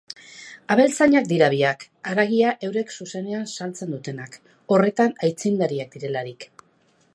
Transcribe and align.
Abeltzainak 0.75 1.27
dira 1.31 1.49
biak, 1.53 1.85
haragia 2.13 2.55
eurek 2.69 2.95
zuzenean 2.97 3.45
saltzen 3.57 3.93
dutenak, 3.97 4.41
horretan 4.77 5.17
aitzindariak 5.29 5.97
direlarik. 6.01 6.49